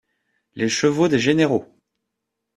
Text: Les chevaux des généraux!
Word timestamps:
Les 0.55 0.67
chevaux 0.67 1.07
des 1.07 1.19
généraux! 1.19 1.71